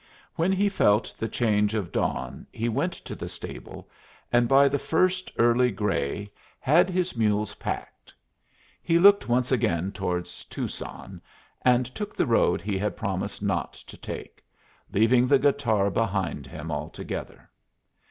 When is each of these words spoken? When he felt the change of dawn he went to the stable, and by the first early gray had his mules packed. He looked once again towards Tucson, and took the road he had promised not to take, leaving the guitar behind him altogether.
When 0.35 0.51
he 0.51 0.67
felt 0.67 1.13
the 1.19 1.27
change 1.29 1.75
of 1.75 1.91
dawn 1.91 2.47
he 2.51 2.67
went 2.67 2.93
to 2.93 3.13
the 3.13 3.29
stable, 3.29 3.87
and 4.33 4.47
by 4.49 4.67
the 4.67 4.79
first 4.79 5.29
early 5.37 5.69
gray 5.69 6.31
had 6.59 6.89
his 6.89 7.15
mules 7.15 7.53
packed. 7.53 8.11
He 8.81 8.97
looked 8.97 9.29
once 9.29 9.51
again 9.51 9.91
towards 9.91 10.43
Tucson, 10.45 11.21
and 11.61 11.85
took 11.93 12.15
the 12.15 12.25
road 12.25 12.61
he 12.61 12.79
had 12.79 12.97
promised 12.97 13.43
not 13.43 13.73
to 13.73 13.95
take, 13.95 14.43
leaving 14.91 15.27
the 15.27 15.37
guitar 15.37 15.91
behind 15.91 16.47
him 16.47 16.71
altogether. 16.71 17.51